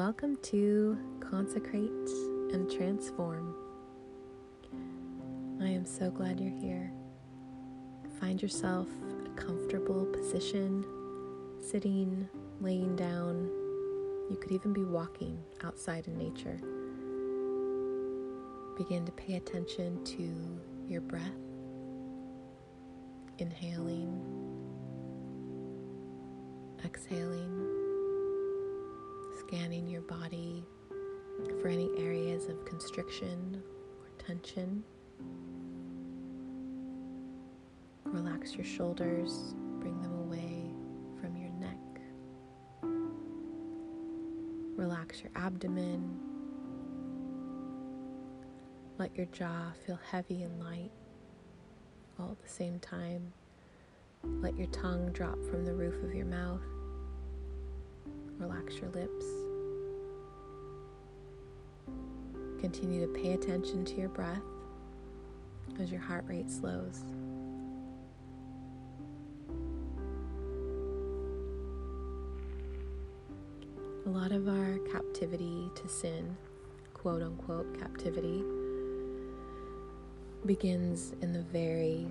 welcome 0.00 0.38
to 0.40 0.96
Consecrate 1.20 2.08
and 2.54 2.70
Transform. 2.70 3.54
I 5.60 5.68
am 5.68 5.84
so 5.84 6.10
glad 6.10 6.40
you're 6.40 6.48
here. 6.58 6.90
Find 8.18 8.40
yourself 8.40 8.88
a 9.26 9.28
comfortable 9.38 10.06
position, 10.06 10.86
sitting, 11.60 12.26
laying 12.62 12.96
down. 12.96 13.44
You 14.30 14.38
could 14.40 14.52
even 14.52 14.72
be 14.72 14.84
walking 14.84 15.38
outside 15.64 16.06
in 16.06 16.16
nature. 16.16 16.58
Begin 18.78 19.04
to 19.04 19.12
pay 19.12 19.34
attention 19.34 20.02
to 20.02 20.58
your 20.88 21.02
breath, 21.02 21.28
inhaling, 23.36 24.18
exhaling 26.86 27.89
scanning 29.50 29.88
your 29.88 30.02
body 30.02 30.64
for 31.60 31.66
any 31.66 31.90
areas 31.98 32.46
of 32.46 32.64
constriction 32.64 33.60
or 34.00 34.24
tension. 34.24 34.84
Relax 38.04 38.54
your 38.54 38.64
shoulders, 38.64 39.54
bring 39.80 40.00
them 40.02 40.12
away 40.20 40.70
from 41.20 41.36
your 41.36 41.50
neck. 41.50 41.76
Relax 44.76 45.20
your 45.20 45.32
abdomen. 45.34 46.16
Let 48.98 49.16
your 49.16 49.26
jaw 49.26 49.72
feel 49.84 49.98
heavy 50.12 50.44
and 50.44 50.60
light 50.60 50.92
all 52.20 52.30
at 52.30 52.42
the 52.42 52.48
same 52.48 52.78
time. 52.78 53.32
Let 54.22 54.56
your 54.56 54.68
tongue 54.68 55.10
drop 55.10 55.42
from 55.50 55.64
the 55.64 55.74
roof 55.74 56.04
of 56.04 56.14
your 56.14 56.26
mouth. 56.26 56.60
Relax 58.40 58.78
your 58.78 58.88
lips. 58.92 59.26
Continue 62.58 63.06
to 63.06 63.12
pay 63.12 63.34
attention 63.34 63.84
to 63.84 63.94
your 63.96 64.08
breath 64.08 64.40
as 65.78 65.92
your 65.92 66.00
heart 66.00 66.24
rate 66.26 66.50
slows. 66.50 67.02
A 74.06 74.08
lot 74.08 74.32
of 74.32 74.48
our 74.48 74.78
captivity 74.90 75.70
to 75.74 75.86
sin, 75.86 76.34
quote 76.94 77.22
unquote 77.22 77.78
captivity, 77.78 78.42
begins 80.46 81.12
in 81.20 81.34
the 81.34 81.42
very 81.42 82.08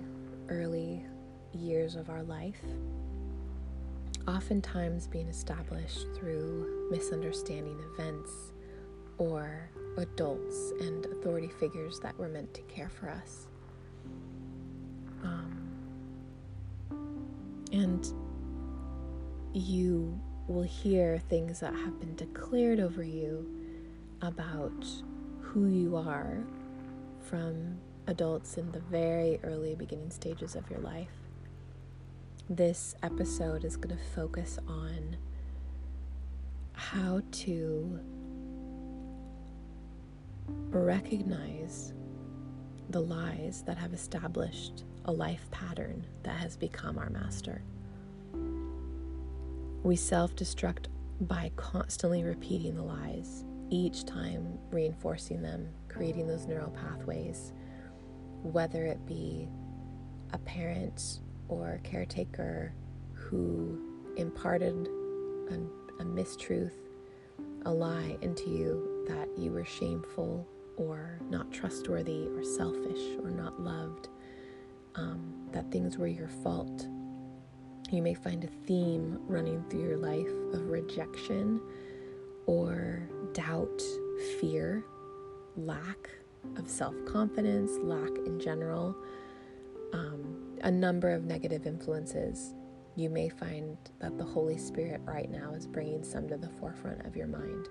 early 0.48 1.04
years 1.52 1.96
of 1.96 2.08
our 2.08 2.22
life 2.22 2.62
oftentimes 4.30 5.06
being 5.08 5.28
established 5.28 6.06
through 6.14 6.88
misunderstanding 6.90 7.78
events 7.92 8.52
or 9.18 9.68
adults 9.96 10.72
and 10.80 11.04
authority 11.06 11.48
figures 11.48 11.98
that 12.00 12.16
were 12.16 12.28
meant 12.28 12.52
to 12.54 12.62
care 12.62 12.88
for 12.88 13.10
us. 13.10 13.48
Um, 15.24 15.70
and 17.72 18.06
you 19.52 20.18
will 20.46 20.62
hear 20.62 21.18
things 21.18 21.60
that 21.60 21.74
have 21.74 21.98
been 21.98 22.14
declared 22.14 22.80
over 22.80 23.02
you 23.02 23.48
about 24.22 24.86
who 25.40 25.66
you 25.66 25.96
are 25.96 26.38
from 27.20 27.78
adults 28.06 28.58
in 28.58 28.70
the 28.72 28.80
very 28.80 29.40
early 29.42 29.74
beginning 29.74 30.10
stages 30.10 30.54
of 30.54 30.68
your 30.70 30.80
life 30.80 31.19
this 32.50 32.96
episode 33.04 33.64
is 33.64 33.76
going 33.76 33.96
to 33.96 34.04
focus 34.12 34.58
on 34.66 35.16
how 36.72 37.22
to 37.30 38.00
recognize 40.70 41.92
the 42.88 43.00
lies 43.00 43.62
that 43.66 43.78
have 43.78 43.92
established 43.92 44.82
a 45.04 45.12
life 45.12 45.48
pattern 45.52 46.04
that 46.24 46.36
has 46.38 46.56
become 46.56 46.98
our 46.98 47.08
master. 47.10 47.62
We 49.84 49.94
self 49.94 50.34
destruct 50.34 50.86
by 51.20 51.52
constantly 51.54 52.24
repeating 52.24 52.74
the 52.74 52.82
lies, 52.82 53.44
each 53.70 54.04
time 54.04 54.58
reinforcing 54.72 55.40
them, 55.40 55.68
creating 55.88 56.26
those 56.26 56.46
neural 56.46 56.70
pathways, 56.70 57.52
whether 58.42 58.86
it 58.86 59.06
be 59.06 59.48
a 60.32 60.38
parent 60.38 61.20
or 61.50 61.80
caretaker 61.82 62.72
who 63.12 63.78
imparted 64.16 64.88
a, 65.50 65.54
a 66.02 66.04
mistruth, 66.04 66.72
a 67.64 67.70
lie 67.70 68.16
into 68.22 68.48
you 68.48 69.04
that 69.08 69.28
you 69.36 69.50
were 69.50 69.64
shameful 69.64 70.46
or 70.76 71.18
not 71.28 71.52
trustworthy 71.52 72.26
or 72.28 72.42
selfish 72.42 73.18
or 73.22 73.30
not 73.30 73.60
loved, 73.60 74.08
um, 74.94 75.34
that 75.52 75.70
things 75.70 75.98
were 75.98 76.06
your 76.06 76.28
fault. 76.28 76.86
You 77.90 78.02
may 78.02 78.14
find 78.14 78.44
a 78.44 78.66
theme 78.66 79.20
running 79.26 79.64
through 79.68 79.82
your 79.82 79.96
life 79.96 80.30
of 80.54 80.70
rejection 80.70 81.60
or 82.46 83.02
doubt, 83.32 83.82
fear, 84.40 84.84
lack 85.56 86.10
of 86.56 86.68
self 86.68 86.94
confidence, 87.04 87.72
lack 87.82 88.10
in 88.26 88.40
general. 88.40 88.96
Um, 89.92 90.39
a 90.62 90.70
number 90.70 91.10
of 91.10 91.24
negative 91.24 91.66
influences, 91.66 92.54
you 92.96 93.08
may 93.08 93.28
find 93.28 93.76
that 94.00 94.18
the 94.18 94.24
Holy 94.24 94.58
Spirit 94.58 95.00
right 95.04 95.30
now 95.30 95.52
is 95.54 95.66
bringing 95.66 96.02
some 96.02 96.28
to 96.28 96.36
the 96.36 96.48
forefront 96.48 97.06
of 97.06 97.16
your 97.16 97.26
mind. 97.26 97.68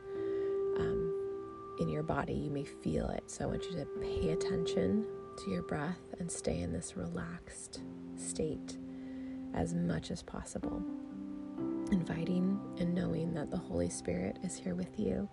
Um, 0.77 1.75
in 1.79 1.89
your 1.89 2.03
body, 2.03 2.33
you 2.33 2.49
may 2.49 2.65
feel 2.65 3.09
it. 3.09 3.29
So 3.29 3.45
I 3.45 3.47
want 3.47 3.63
you 3.65 3.77
to 3.77 3.85
pay 4.01 4.29
attention 4.31 5.05
to 5.43 5.51
your 5.51 5.63
breath 5.63 5.99
and 6.19 6.31
stay 6.31 6.61
in 6.61 6.73
this 6.73 6.97
relaxed 6.97 7.81
state 8.15 8.77
as 9.53 9.73
much 9.73 10.11
as 10.11 10.21
possible. 10.21 10.81
Inviting 11.91 12.59
and 12.79 12.93
knowing 12.93 13.33
that 13.33 13.49
the 13.49 13.57
Holy 13.57 13.89
Spirit 13.89 14.37
is 14.43 14.57
here 14.57 14.75
with 14.75 14.99
you 14.99 15.27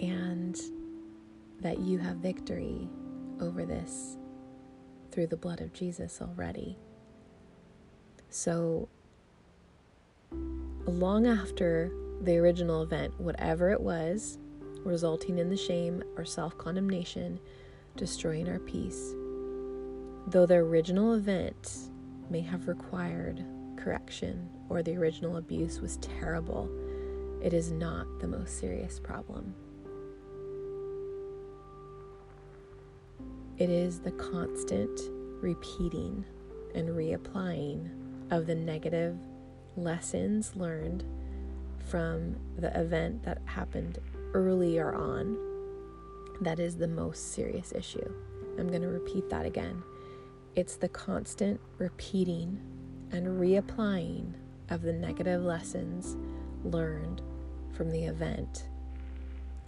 and 0.00 0.60
that 1.60 1.78
you 1.78 1.98
have 1.98 2.16
victory 2.16 2.88
over 3.40 3.64
this 3.64 4.16
through 5.10 5.28
the 5.28 5.36
blood 5.36 5.60
of 5.60 5.72
Jesus 5.72 6.20
already. 6.20 6.76
So, 8.28 8.88
long 10.86 11.26
after 11.26 11.90
the 12.22 12.36
original 12.38 12.82
event, 12.82 13.18
whatever 13.20 13.70
it 13.70 13.80
was, 13.80 14.38
resulting 14.84 15.38
in 15.38 15.50
the 15.50 15.56
shame 15.56 16.02
or 16.16 16.24
self 16.24 16.56
condemnation, 16.58 17.40
destroying 17.96 18.48
our 18.48 18.60
peace, 18.60 19.14
though 20.28 20.46
the 20.46 20.54
original 20.54 21.14
event 21.14 21.90
may 22.28 22.40
have 22.40 22.68
required 22.68 23.44
correction 23.76 24.48
or 24.68 24.82
the 24.82 24.96
original 24.96 25.36
abuse 25.38 25.80
was 25.80 25.96
terrible, 25.98 26.70
it 27.42 27.52
is 27.52 27.72
not 27.72 28.06
the 28.20 28.28
most 28.28 28.58
serious 28.58 29.00
problem. 29.00 29.54
It 33.60 33.68
is 33.68 34.00
the 34.00 34.12
constant 34.12 34.98
repeating 35.42 36.24
and 36.74 36.88
reapplying 36.88 37.90
of 38.30 38.46
the 38.46 38.54
negative 38.54 39.18
lessons 39.76 40.56
learned 40.56 41.04
from 41.90 42.36
the 42.56 42.74
event 42.80 43.22
that 43.24 43.42
happened 43.44 43.98
earlier 44.32 44.94
on 44.94 45.36
that 46.40 46.58
is 46.58 46.78
the 46.78 46.88
most 46.88 47.34
serious 47.34 47.72
issue. 47.72 48.10
I'm 48.58 48.68
going 48.68 48.80
to 48.80 48.88
repeat 48.88 49.28
that 49.28 49.44
again. 49.44 49.82
It's 50.54 50.76
the 50.76 50.88
constant 50.88 51.60
repeating 51.76 52.58
and 53.12 53.26
reapplying 53.26 54.32
of 54.70 54.80
the 54.80 54.94
negative 54.94 55.42
lessons 55.42 56.16
learned 56.64 57.20
from 57.74 57.90
the 57.90 58.04
event, 58.04 58.68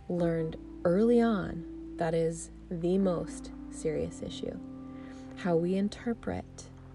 learned 0.08 0.56
early 0.87 1.20
on, 1.20 1.67
that 1.99 2.14
is 2.14 2.52
the 2.70 2.96
most 2.96 3.50
serious 3.72 4.22
issue. 4.22 4.58
How 5.36 5.56
we 5.56 5.76
interpret 5.76 6.44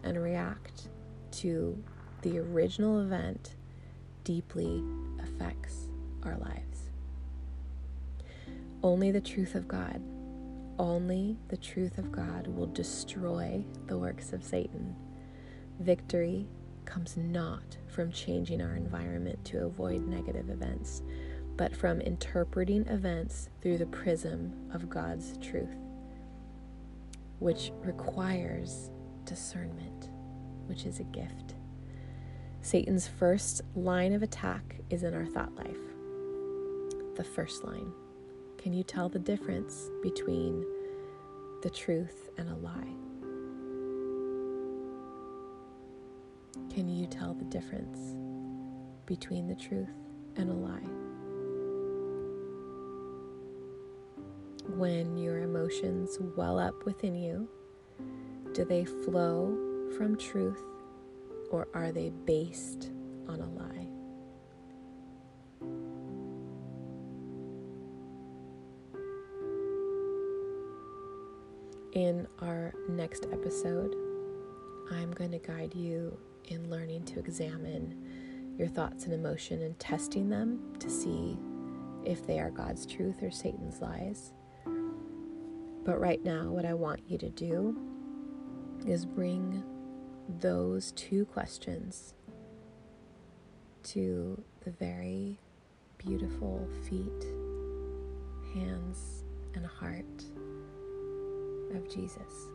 and 0.03 0.21
react 0.21 0.89
to 1.31 1.81
the 2.21 2.39
original 2.39 2.99
event 3.01 3.55
deeply 4.23 4.83
affects 5.21 5.89
our 6.23 6.37
lives. 6.37 6.89
Only 8.83 9.11
the 9.11 9.21
truth 9.21 9.55
of 9.55 9.67
God, 9.67 10.01
only 10.79 11.37
the 11.47 11.57
truth 11.57 11.97
of 11.97 12.11
God 12.11 12.47
will 12.47 12.67
destroy 12.67 13.63
the 13.87 13.97
works 13.97 14.33
of 14.33 14.43
Satan. 14.43 14.95
Victory 15.79 16.47
comes 16.85 17.17
not 17.17 17.77
from 17.87 18.11
changing 18.11 18.61
our 18.61 18.75
environment 18.75 19.43
to 19.45 19.65
avoid 19.65 20.07
negative 20.07 20.49
events, 20.49 21.01
but 21.57 21.75
from 21.75 21.99
interpreting 22.01 22.85
events 22.87 23.49
through 23.61 23.77
the 23.77 23.85
prism 23.87 24.53
of 24.71 24.89
God's 24.89 25.37
truth 25.39 25.75
which 27.39 27.71
requires 27.83 28.89
discernment, 29.25 30.09
which 30.65 30.85
is 30.85 30.99
a 30.99 31.03
gift. 31.05 31.55
Satan's 32.61 33.07
first 33.07 33.61
line 33.75 34.13
of 34.13 34.23
attack 34.23 34.79
is 34.89 35.03
in 35.03 35.13
our 35.13 35.25
thought 35.25 35.55
life. 35.55 35.77
the 37.15 37.23
first 37.23 37.63
line. 37.63 37.91
Can 38.57 38.73
you 38.73 38.83
tell 38.83 39.09
the 39.09 39.19
difference 39.19 39.89
between 40.03 40.63
the 41.63 41.69
truth 41.69 42.29
and 42.37 42.47
a 42.49 42.55
lie? 42.55 42.93
Can 46.73 46.87
you 46.87 47.07
tell 47.07 47.33
the 47.33 47.45
difference 47.45 48.15
between 49.07 49.47
the 49.47 49.55
truth 49.55 49.89
and 50.35 50.49
a 50.51 50.53
lie? 50.53 51.06
When 54.77 55.17
your 55.17 55.39
emotions 55.39 56.19
well 56.35 56.59
up 56.59 56.85
within 56.85 57.15
you, 57.15 57.49
do 58.53 58.63
they 58.63 58.85
flow 58.85 59.57
from 59.97 60.15
truth 60.15 60.61
or 61.49 61.67
are 61.73 61.91
they 61.91 62.11
based 62.11 62.91
on 63.27 63.39
a 63.39 63.49
lie? 63.49 63.87
In 71.93 72.27
our 72.43 72.75
next 72.87 73.25
episode, 73.31 73.95
I'm 74.91 75.11
going 75.13 75.31
to 75.31 75.39
guide 75.39 75.73
you 75.73 76.15
in 76.49 76.69
learning 76.69 77.05
to 77.05 77.19
examine 77.19 78.53
your 78.59 78.67
thoughts 78.67 79.05
and 79.05 79.13
emotion 79.15 79.63
and 79.63 79.79
testing 79.79 80.29
them 80.29 80.75
to 80.77 80.87
see 80.87 81.35
if 82.05 82.27
they 82.27 82.37
are 82.39 82.51
God's 82.51 82.85
truth 82.85 83.23
or 83.23 83.31
Satan's 83.31 83.81
lies. 83.81 84.33
But 85.87 86.01
right 86.01 86.21
now, 86.21 86.49
what 86.49 86.65
I 86.65 86.73
want 86.73 86.99
you 87.07 87.17
to 87.17 87.29
do 87.29 87.73
is 88.85 89.05
bring 89.05 89.63
those 90.41 90.91
two 90.91 91.23
questions 91.27 92.13
to 93.83 94.43
the 94.65 94.71
very 94.71 95.39
beautiful 95.97 96.67
feet, 96.89 97.23
hands, 98.53 99.23
and 99.55 99.65
heart 99.65 100.25
of 101.73 101.89
Jesus. 101.89 102.49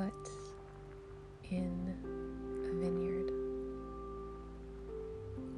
Barefoot 0.00 0.30
in 1.50 1.94
a 2.64 2.84
vineyard 2.84 3.30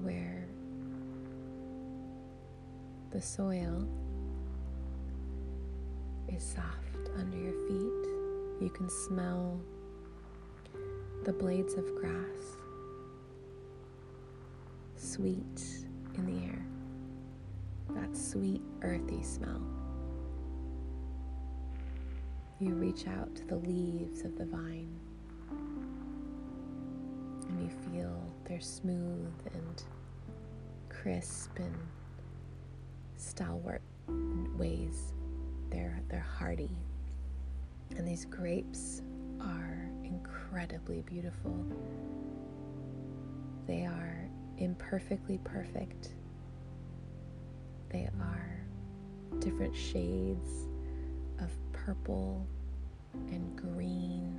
where 0.02 0.46
the 3.10 3.20
soil 3.20 3.86
is 6.28 6.42
soft 6.42 7.10
under 7.18 7.36
your 7.36 7.52
feet. 7.68 8.62
You 8.62 8.70
can 8.74 8.88
smell 8.88 9.60
the 11.24 11.32
blades 11.32 11.74
of 11.74 11.84
grass, 11.96 12.56
sweet 14.96 15.86
in 16.16 16.26
the 16.26 16.46
air, 16.46 16.64
that 17.90 18.16
sweet, 18.16 18.62
earthy 18.82 19.22
smell. 19.22 19.81
You 22.62 22.74
reach 22.74 23.08
out 23.08 23.34
to 23.34 23.44
the 23.44 23.56
leaves 23.56 24.22
of 24.22 24.38
the 24.38 24.44
vine 24.44 24.96
and 27.48 27.60
you 27.60 27.68
feel 27.90 28.16
they're 28.44 28.60
smooth 28.60 29.34
and 29.52 29.82
crisp 30.88 31.58
and 31.58 31.74
stalwart 33.16 33.82
ways. 34.56 35.12
They're, 35.70 36.00
they're 36.08 36.20
hardy. 36.20 36.70
And 37.96 38.06
these 38.06 38.26
grapes 38.26 39.02
are 39.40 39.90
incredibly 40.04 41.02
beautiful. 41.02 41.66
They 43.66 43.86
are 43.86 44.30
imperfectly 44.58 45.40
perfect. 45.42 46.14
They 47.88 48.08
are 48.20 48.64
different 49.40 49.74
shades 49.74 50.68
purple 51.84 52.46
and 53.28 53.56
green, 53.56 54.38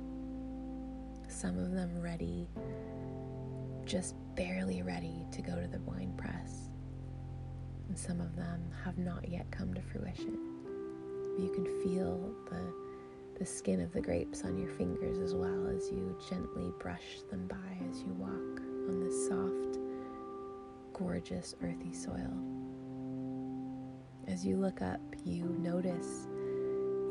some 1.28 1.58
of 1.58 1.72
them 1.72 2.00
ready, 2.00 2.48
just 3.84 4.14
barely 4.34 4.82
ready 4.82 5.26
to 5.30 5.42
go 5.42 5.54
to 5.60 5.68
the 5.68 5.80
wine 5.80 6.14
press, 6.16 6.70
and 7.88 7.98
some 7.98 8.20
of 8.20 8.34
them 8.36 8.62
have 8.84 8.96
not 8.98 9.28
yet 9.28 9.50
come 9.50 9.74
to 9.74 9.82
fruition. 9.82 10.38
You 11.38 11.50
can 11.50 11.64
feel 11.82 12.34
the, 12.50 12.72
the 13.38 13.44
skin 13.44 13.80
of 13.80 13.92
the 13.92 14.00
grapes 14.00 14.42
on 14.44 14.56
your 14.56 14.70
fingers 14.70 15.18
as 15.18 15.34
well 15.34 15.66
as 15.68 15.90
you 15.90 16.16
gently 16.28 16.72
brush 16.78 17.20
them 17.30 17.46
by 17.46 17.88
as 17.90 18.00
you 18.00 18.12
walk 18.14 18.60
on 18.88 19.00
this 19.00 19.28
soft, 19.28 19.78
gorgeous, 20.94 21.54
earthy 21.62 21.92
soil. 21.92 22.32
As 24.28 24.46
you 24.46 24.56
look 24.56 24.80
up, 24.80 25.00
you 25.24 25.44
notice 25.60 26.26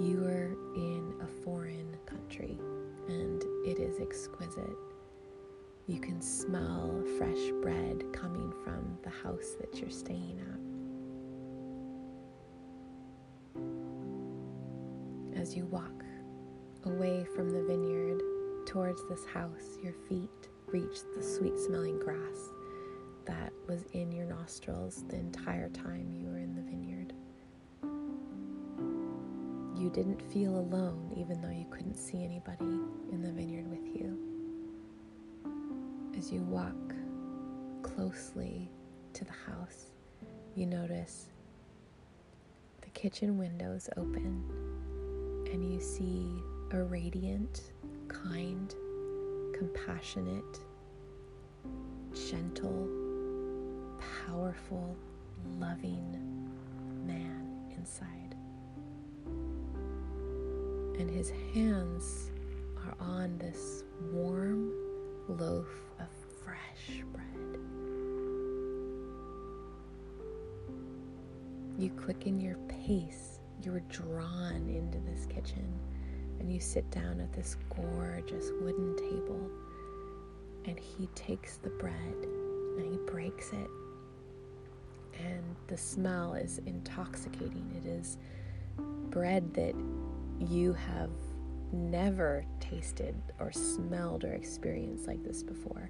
you 0.04 0.26
are 0.26 0.58
in 0.76 1.14
a 1.22 1.28
foreign 1.44 1.96
country 2.06 2.60
and 3.08 3.44
it 3.66 3.80
is 3.80 4.02
exquisite. 4.02 4.76
You 5.88 6.00
can 6.00 6.22
smell 6.22 7.02
fresh 7.18 7.52
bread 7.62 8.04
coming 8.12 8.52
from 8.64 8.98
the 9.04 9.10
house 9.10 9.56
that 9.62 9.80
you're 9.80 9.90
staying 9.90 10.42
at. 15.36 15.40
As 15.42 15.56
you 15.56 15.66
walk 15.68 16.04
away 16.86 17.26
from 17.34 17.50
the 17.50 17.64
vineyard 17.64 18.22
towards 18.66 19.08
this 19.08 19.26
house, 19.26 19.78
your 19.82 19.94
feet 20.10 20.50
reach 20.68 21.00
the 21.16 21.24
sweet 21.24 21.58
smelling 21.58 22.00
grass 22.00 22.50
that 23.26 23.54
was 23.68 23.84
in 23.94 24.12
your 24.12 24.26
nostrils 24.26 25.06
the 25.08 25.16
entire 25.16 25.70
time 25.70 26.12
you 26.12 26.33
you 29.84 29.90
didn't 29.90 30.22
feel 30.32 30.60
alone, 30.60 31.12
even 31.18 31.42
though 31.42 31.50
you 31.50 31.66
couldn't 31.70 31.98
see 31.98 32.24
anybody 32.24 32.80
in 33.12 33.22
the 33.22 33.30
vineyard 33.30 33.70
with 33.70 33.86
you. 33.86 34.18
As 36.18 36.32
you 36.32 36.40
walk 36.44 36.96
closely 37.82 38.72
to 39.12 39.26
the 39.26 39.34
house, 39.34 39.88
you 40.56 40.68
notice 40.68 41.26
the 42.82 42.90
kitchen 42.92 43.38
windows 43.38 43.90
open 43.98 44.46
and 45.52 45.70
you 45.70 45.82
see 45.82 46.32
a 46.72 46.82
radiant, 46.82 47.74
kind, 48.08 48.74
compassionate, 49.54 50.60
gentle, 52.30 52.88
powerful, 54.26 54.96
loving 55.60 56.10
man 57.06 57.70
inside 57.78 58.23
and 61.00 61.10
his 61.10 61.32
hands 61.54 62.32
are 62.86 62.96
on 63.00 63.38
this 63.38 63.84
warm 64.12 64.72
loaf 65.28 65.68
of 66.00 66.08
fresh 66.44 67.04
bread. 67.12 67.60
You 71.78 71.90
quicken 71.92 72.40
your 72.40 72.58
pace, 72.68 73.40
you're 73.62 73.82
drawn 73.90 74.70
into 74.70 75.00
this 75.00 75.26
kitchen, 75.26 75.68
and 76.40 76.52
you 76.52 76.60
sit 76.60 76.90
down 76.92 77.20
at 77.20 77.34
this 77.34 77.58
gorgeous 77.76 78.52
wooden 78.62 78.96
table. 78.98 79.50
And 80.66 80.80
he 80.80 81.08
takes 81.08 81.58
the 81.58 81.70
bread 81.72 82.16
and 82.78 82.92
he 82.92 82.98
breaks 83.12 83.52
it. 83.52 83.70
And 85.20 85.44
the 85.68 85.78
smell 85.78 86.34
is 86.34 86.60
intoxicating. 86.66 87.70
It 87.84 87.88
is 87.88 88.18
bread 89.10 89.54
that 89.54 89.76
you 90.50 90.74
have 90.74 91.10
never 91.72 92.46
tasted 92.60 93.16
or 93.40 93.52
smelled 93.52 94.24
or 94.24 94.34
experienced 94.34 95.08
like 95.08 95.24
this 95.24 95.44
before. 95.44 95.90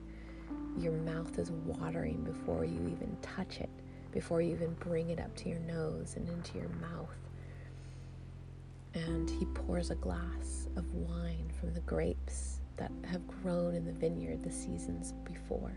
Your 0.77 0.93
mouth 0.93 1.37
is 1.37 1.51
watering 1.51 2.23
before 2.23 2.65
you 2.65 2.79
even 2.87 3.15
touch 3.21 3.59
it, 3.59 3.69
before 4.11 4.41
you 4.41 4.51
even 4.51 4.73
bring 4.75 5.09
it 5.09 5.19
up 5.19 5.35
to 5.37 5.49
your 5.49 5.59
nose 5.59 6.15
and 6.15 6.27
into 6.29 6.57
your 6.57 6.69
mouth. 6.69 7.15
And 8.93 9.29
he 9.29 9.45
pours 9.45 9.89
a 9.89 9.95
glass 9.95 10.67
of 10.75 10.93
wine 10.93 11.51
from 11.59 11.73
the 11.73 11.81
grapes 11.81 12.59
that 12.77 12.91
have 13.05 13.25
grown 13.27 13.75
in 13.75 13.85
the 13.85 13.91
vineyard 13.91 14.43
the 14.43 14.51
seasons 14.51 15.13
before. 15.23 15.75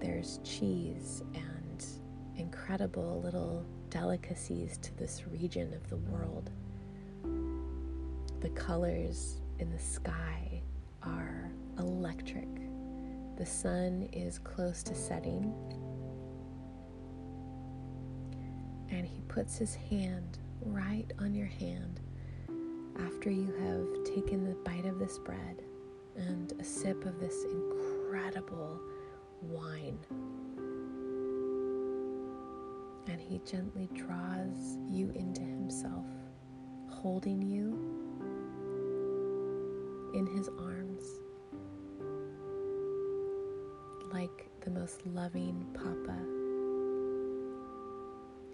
There's 0.00 0.40
cheese 0.44 1.22
and 1.34 1.84
incredible 2.36 3.20
little 3.22 3.64
delicacies 3.90 4.78
to 4.78 4.96
this 4.96 5.24
region 5.26 5.72
of 5.72 5.88
the 5.88 5.96
world 5.96 6.50
the 8.46 8.60
colors 8.60 9.40
in 9.58 9.68
the 9.72 9.78
sky 9.78 10.62
are 11.02 11.50
electric. 11.80 12.46
The 13.36 13.44
sun 13.44 14.08
is 14.12 14.38
close 14.38 14.84
to 14.84 14.94
setting, 14.94 15.52
And 18.88 19.04
he 19.04 19.20
puts 19.22 19.58
his 19.58 19.74
hand 19.74 20.38
right 20.60 21.12
on 21.18 21.34
your 21.34 21.48
hand 21.48 21.98
after 23.04 23.30
you 23.30 23.52
have 23.64 24.14
taken 24.14 24.44
the 24.44 24.54
bite 24.64 24.86
of 24.86 25.00
this 25.00 25.18
bread 25.18 25.62
and 26.14 26.52
a 26.60 26.64
sip 26.64 27.04
of 27.04 27.18
this 27.18 27.42
incredible 27.50 28.80
wine. 29.42 29.98
And 33.08 33.20
he 33.20 33.40
gently 33.44 33.88
draws 33.92 34.78
you 34.88 35.10
into 35.16 35.40
himself, 35.40 36.06
holding 36.88 37.42
you 37.42 38.05
in 40.16 40.26
his 40.26 40.48
arms 40.58 41.02
like 44.10 44.48
the 44.62 44.70
most 44.70 45.06
loving 45.08 45.66
papa. 45.74 46.16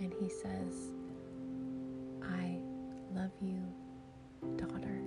And 0.01 0.13
he 0.19 0.29
says, 0.29 0.91
I 2.21 2.59
love 3.15 3.31
you, 3.41 3.63
daughter, 4.57 5.02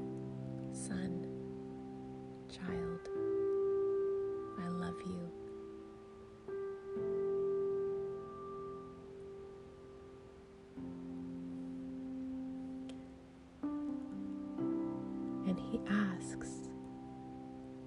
And 15.56 15.72
he 15.72 15.80
asks, 15.90 16.50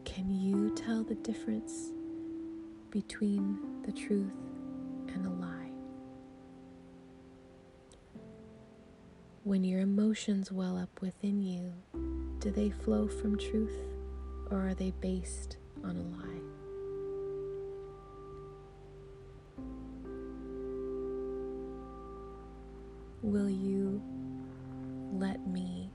Can 0.05 0.31
you 0.31 0.75
tell 0.75 1.03
the 1.03 1.17
difference 1.17 1.93
between 2.91 3.83
the 3.83 3.93
truth 3.93 4.33
and 5.09 5.27
a 5.27 5.31
lie? 5.31 5.71
When 9.45 9.65
your 9.65 9.81
emotions 9.81 10.51
well 10.51 10.79
up 10.79 11.03
within 11.03 11.43
you, 11.43 11.75
do 12.39 12.51
they 12.51 12.71
flow 12.71 13.07
from 13.07 13.37
truth 13.37 13.77
or 14.51 14.67
are 14.67 14.75
they 14.75 14.93
based 15.03 15.59
on 15.85 15.97
a 15.97 16.03
lie? 16.03 16.25
Will 23.23 23.51
you 23.51 24.01
let 25.13 25.47
me 25.47 25.91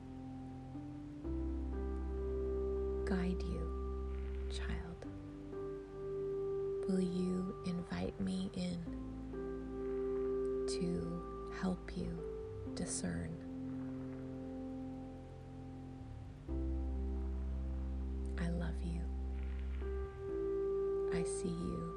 invite 8.20 8.25
me 8.25 8.50
in 8.55 8.77
to 10.67 11.22
help 11.62 11.91
you 11.96 12.17
discern? 12.75 13.29
I 18.39 18.50
love 18.50 18.75
you. 18.84 19.01
I 21.13 21.24
see 21.24 21.50
you. 21.50 21.93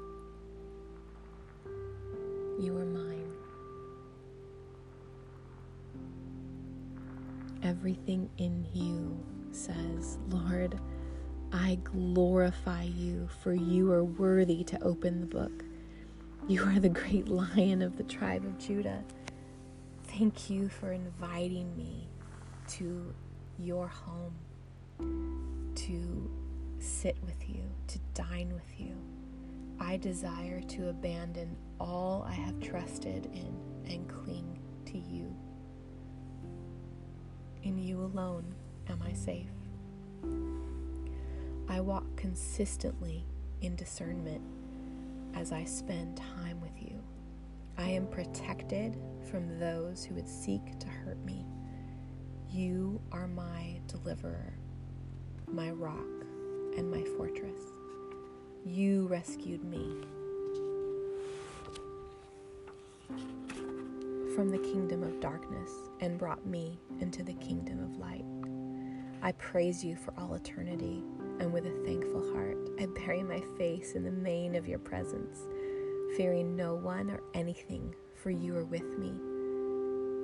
You 2.59 2.77
are 2.77 2.85
mine. 2.85 3.33
Everything 7.63 8.29
in 8.37 8.65
you 8.73 9.17
says, 9.51 10.17
Lord, 10.29 10.79
I 11.51 11.79
glorify 11.83 12.83
you, 12.83 13.27
for 13.41 13.53
you 13.53 13.91
are 13.91 14.03
worthy 14.03 14.63
to 14.65 14.81
open 14.83 15.21
the 15.21 15.27
book. 15.27 15.63
You 16.47 16.63
are 16.63 16.79
the 16.79 16.87
great 16.87 17.27
lion 17.27 17.81
of 17.81 17.97
the 17.97 18.03
tribe 18.03 18.45
of 18.45 18.57
Judah. 18.57 19.03
Thank 20.05 20.49
you 20.49 20.69
for 20.69 20.93
inviting 20.93 21.75
me 21.75 22.07
to 22.69 23.13
your 23.59 23.89
home, 23.89 24.33
to 25.75 26.31
sit 26.79 27.17
with 27.25 27.49
you, 27.49 27.63
to 27.87 27.99
dine 28.13 28.53
with 28.53 28.79
you. 28.79 28.95
I 29.77 29.97
desire 29.97 30.61
to 30.61 30.87
abandon 30.87 31.57
all 31.81 32.25
I 32.25 32.31
have 32.31 32.61
trusted 32.61 33.25
in 33.25 33.53
and 33.85 34.07
cling 34.07 34.57
to 34.85 34.97
you. 34.97 35.35
In 37.63 37.77
you 37.77 37.99
alone 37.99 38.55
am 38.87 39.03
I 39.05 39.11
safe. 39.11 39.49
I 41.67 41.81
walk 41.81 42.05
consistently 42.15 43.25
in 43.59 43.75
discernment 43.75 44.41
as 45.35 45.51
I 45.51 45.63
spend 45.63 46.17
time 46.17 46.59
with 46.61 46.81
you. 46.81 47.01
I 47.77 47.89
am 47.89 48.07
protected 48.07 48.97
from 49.29 49.59
those 49.59 50.03
who 50.03 50.15
would 50.15 50.27
seek 50.27 50.79
to 50.79 50.87
hurt 50.87 51.23
me. 51.23 51.45
You 52.49 52.99
are 53.11 53.27
my 53.27 53.79
deliverer, 53.87 54.53
my 55.47 55.69
rock, 55.71 56.05
and 56.77 56.89
my 56.89 57.03
fortress. 57.17 57.61
You 58.65 59.07
rescued 59.07 59.63
me 59.63 59.95
from 64.35 64.49
the 64.49 64.59
kingdom 64.59 65.03
of 65.03 65.19
darkness 65.19 65.71
and 65.99 66.17
brought 66.17 66.45
me 66.45 66.79
into 66.99 67.23
the 67.23 67.33
kingdom 67.33 67.83
of 67.83 67.97
light. 67.97 68.25
I 69.21 69.31
praise 69.33 69.83
you 69.83 69.95
for 69.95 70.13
all 70.17 70.35
eternity, 70.35 71.03
and 71.39 71.51
with 71.53 71.65
a 71.65 71.85
thankful 71.85 72.33
heart, 72.33 72.57
I 72.79 72.85
bury 72.87 73.23
my 73.23 73.41
face 73.57 73.93
in 73.93 74.03
the 74.03 74.11
mane 74.11 74.55
of 74.55 74.67
your 74.67 74.79
presence, 74.79 75.47
fearing 76.15 76.55
no 76.55 76.75
one 76.75 77.09
or 77.09 77.21
anything, 77.33 77.93
for 78.15 78.31
you 78.31 78.55
are 78.55 78.65
with 78.65 78.97
me. 78.97 79.09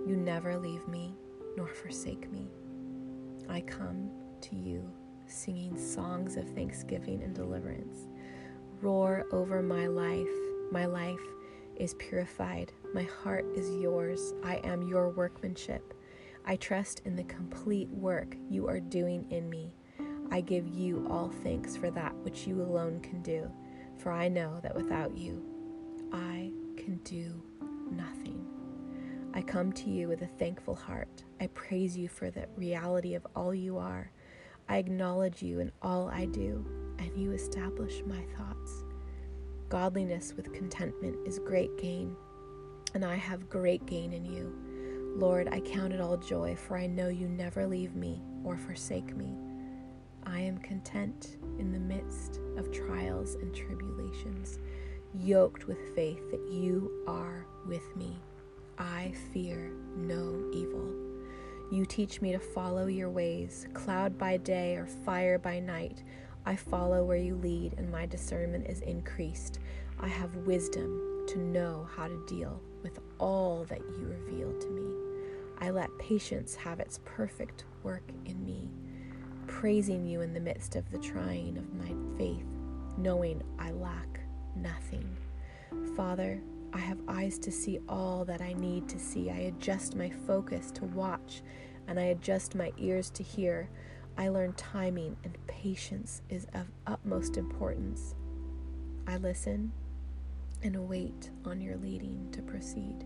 You 0.09 0.17
never 0.17 0.57
leave 0.57 0.87
me 0.87 1.15
nor 1.55 1.67
forsake 1.67 2.31
me. 2.31 2.47
I 3.49 3.61
come 3.61 4.09
to 4.41 4.55
you 4.55 4.89
singing 5.27 5.77
songs 5.77 6.37
of 6.37 6.49
thanksgiving 6.49 7.23
and 7.23 7.33
deliverance. 7.33 8.07
Roar 8.81 9.25
over 9.31 9.61
my 9.61 9.87
life. 9.87 10.27
My 10.71 10.85
life 10.85 11.19
is 11.77 11.93
purified. 11.95 12.71
My 12.93 13.03
heart 13.03 13.45
is 13.55 13.69
yours. 13.81 14.33
I 14.43 14.55
am 14.63 14.87
your 14.87 15.09
workmanship. 15.09 15.93
I 16.45 16.57
trust 16.57 17.01
in 17.05 17.15
the 17.15 17.23
complete 17.23 17.89
work 17.89 18.35
you 18.49 18.67
are 18.67 18.79
doing 18.79 19.25
in 19.29 19.49
me. 19.49 19.73
I 20.33 20.41
give 20.41 20.67
you 20.67 21.05
all 21.11 21.29
thanks 21.43 21.77
for 21.77 21.91
that 21.91 22.15
which 22.23 22.47
you 22.47 22.59
alone 22.59 23.01
can 23.01 23.21
do, 23.21 23.51
for 23.99 24.11
I 24.11 24.29
know 24.29 24.59
that 24.63 24.75
without 24.75 25.15
you, 25.15 25.45
I 26.11 26.51
can 26.75 26.99
do 27.03 27.39
nothing. 27.91 28.43
I 29.35 29.43
come 29.43 29.71
to 29.73 29.91
you 29.91 30.07
with 30.07 30.23
a 30.23 30.27
thankful 30.39 30.73
heart. 30.73 31.23
I 31.39 31.45
praise 31.53 31.95
you 31.95 32.07
for 32.09 32.31
the 32.31 32.47
reality 32.57 33.13
of 33.13 33.27
all 33.35 33.53
you 33.53 33.77
are. 33.77 34.11
I 34.67 34.77
acknowledge 34.77 35.43
you 35.43 35.59
in 35.59 35.71
all 35.83 36.09
I 36.09 36.25
do, 36.25 36.65
and 36.97 37.15
you 37.15 37.33
establish 37.33 38.01
my 38.07 38.23
thoughts. 38.35 38.85
Godliness 39.69 40.33
with 40.35 40.51
contentment 40.51 41.27
is 41.27 41.37
great 41.37 41.77
gain, 41.77 42.15
and 42.95 43.05
I 43.05 43.17
have 43.17 43.51
great 43.51 43.85
gain 43.85 44.13
in 44.13 44.25
you. 44.25 44.51
Lord, 45.15 45.49
I 45.51 45.59
count 45.59 45.93
it 45.93 46.01
all 46.01 46.17
joy, 46.17 46.55
for 46.55 46.75
I 46.75 46.87
know 46.87 47.09
you 47.09 47.27
never 47.27 47.67
leave 47.67 47.93
me 47.93 48.19
or 48.43 48.57
forsake 48.57 49.15
me. 49.15 49.37
Am 50.53 50.59
content 50.59 51.37
in 51.57 51.71
the 51.71 51.79
midst 51.79 52.39
of 52.57 52.71
trials 52.71 53.35
and 53.35 53.55
tribulations, 53.55 54.59
yoked 55.15 55.65
with 55.65 55.95
faith 55.95 56.29
that 56.29 56.47
you 56.51 57.03
are 57.07 57.47
with 57.65 57.95
me. 57.95 58.15
I 58.77 59.13
fear 59.31 59.71
no 59.97 60.51
evil. 60.53 60.93
You 61.71 61.87
teach 61.87 62.21
me 62.21 62.33
to 62.33 62.39
follow 62.39 62.85
your 62.85 63.09
ways, 63.09 63.67
cloud 63.73 64.15
by 64.15 64.37
day 64.37 64.75
or 64.75 64.85
fire 64.85 65.39
by 65.39 65.59
night. 65.59 66.03
I 66.45 66.55
follow 66.55 67.03
where 67.03 67.17
you 67.17 67.33
lead, 67.35 67.73
and 67.79 67.91
my 67.91 68.05
discernment 68.05 68.67
is 68.67 68.81
increased. 68.81 69.57
I 69.99 70.07
have 70.07 70.35
wisdom 70.35 71.25
to 71.29 71.39
know 71.39 71.87
how 71.95 72.07
to 72.07 72.25
deal 72.27 72.61
with 72.83 72.99
all 73.17 73.63
that 73.69 73.81
you 73.97 74.05
reveal 74.05 74.53
to 74.59 74.69
me. 74.69 74.93
I 75.59 75.71
let 75.71 75.97
patience 75.97 76.53
have 76.53 76.79
its 76.79 76.99
perfect 77.05 77.63
work 77.81 78.03
in 78.25 78.45
me, 78.45 78.69
praising 79.43 80.05
you 80.05 80.21
in 80.21 80.33
the 80.33 80.39
midst 80.39 80.75
of 80.75 80.89
the 80.91 80.97
trying 80.97 81.57
of 81.57 81.73
my 81.73 81.93
faith, 82.17 82.45
knowing 82.97 83.41
I 83.59 83.71
lack 83.71 84.19
nothing. 84.55 85.15
Father, 85.95 86.41
I 86.73 86.79
have 86.79 86.99
eyes 87.07 87.37
to 87.39 87.51
see 87.51 87.79
all 87.87 88.25
that 88.25 88.41
I 88.41 88.53
need 88.53 88.89
to 88.89 88.99
see. 88.99 89.29
I 89.29 89.51
adjust 89.51 89.95
my 89.95 90.09
focus 90.09 90.71
to 90.71 90.85
watch, 90.85 91.41
and 91.87 91.99
I 91.99 92.05
adjust 92.05 92.55
my 92.55 92.71
ears 92.77 93.09
to 93.11 93.23
hear. 93.23 93.69
I 94.17 94.29
learn 94.29 94.53
timing, 94.53 95.15
and 95.23 95.37
patience 95.47 96.21
is 96.29 96.47
of 96.53 96.67
utmost 96.87 97.37
importance. 97.37 98.15
I 99.07 99.17
listen 99.17 99.71
and 100.63 100.75
await 100.75 101.29
on 101.45 101.61
your 101.61 101.77
leading 101.77 102.29
to 102.31 102.41
proceed. 102.41 103.05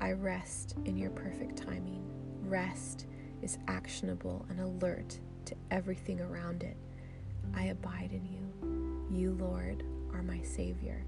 I 0.00 0.12
rest 0.12 0.76
in 0.84 0.96
your 0.96 1.10
perfect 1.10 1.56
timing. 1.56 2.02
Rest 2.42 3.06
is 3.42 3.58
actionable 3.68 4.46
and 4.48 4.60
alert 4.60 5.20
to 5.48 5.56
everything 5.70 6.20
around 6.20 6.62
it. 6.62 6.76
I 7.54 7.64
abide 7.64 8.10
in 8.12 8.26
you. 8.26 9.08
You, 9.10 9.32
Lord, 9.32 9.82
are 10.12 10.22
my 10.22 10.42
Savior, 10.42 11.02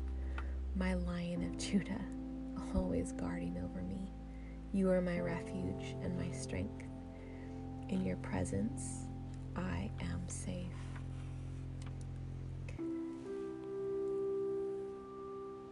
my 0.74 0.94
Lion 0.94 1.44
of 1.44 1.58
Judah, 1.58 2.00
always 2.74 3.12
guarding 3.12 3.58
over 3.58 3.82
me. 3.82 4.10
You 4.72 4.90
are 4.90 5.02
my 5.02 5.20
refuge 5.20 5.94
and 6.02 6.16
my 6.18 6.30
strength. 6.30 6.84
In 7.90 8.02
your 8.02 8.16
presence, 8.18 9.06
I 9.56 9.90
am 10.00 10.22
safe. 10.26 10.66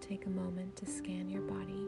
Take 0.01 0.27
a 0.27 0.31
moment 0.31 0.77
to 0.77 0.87
scan 0.87 1.31
your 1.31 1.43
body. 1.43 1.87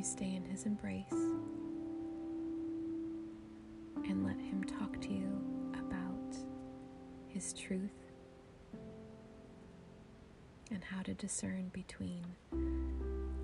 You 0.00 0.06
stay 0.06 0.34
in 0.34 0.42
His 0.46 0.64
embrace 0.64 1.12
and 4.08 4.24
let 4.24 4.40
Him 4.40 4.64
talk 4.64 4.98
to 4.98 5.08
you 5.12 5.28
about 5.74 6.38
His 7.28 7.52
truth 7.52 7.90
and 10.70 10.82
how 10.82 11.02
to 11.02 11.12
discern 11.12 11.68
between 11.74 12.24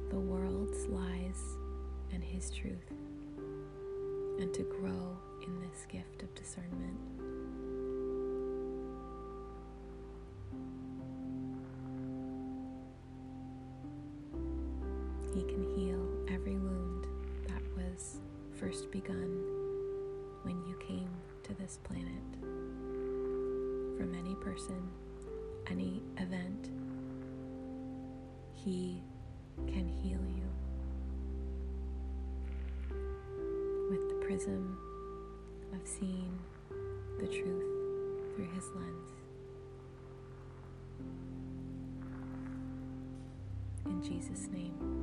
the 0.08 0.18
world's 0.18 0.86
lies 0.86 1.42
and 2.10 2.24
His 2.24 2.50
truth 2.50 2.90
and 4.38 4.54
to 4.54 4.62
grow 4.62 5.18
in 5.46 5.60
this 5.60 5.84
gift 5.90 6.22
of 6.22 6.34
discernment. 6.34 7.35
Begun 19.06 19.40
when 20.42 20.56
you 20.66 20.76
came 20.86 21.08
to 21.42 21.54
this 21.54 21.78
planet. 21.84 22.06
From 23.96 24.14
any 24.18 24.34
person, 24.36 24.82
any 25.70 26.02
event, 26.18 26.70
He 28.54 29.02
can 29.66 29.88
heal 29.88 30.20
you 30.36 30.48
with 33.90 34.08
the 34.08 34.26
prism 34.26 34.76
of 35.72 35.86
seeing 35.86 36.38
the 37.20 37.26
truth 37.26 38.34
through 38.34 38.48
His 38.54 38.64
lens. 38.74 39.12
In 43.86 44.02
Jesus' 44.02 44.48
name. 44.52 44.96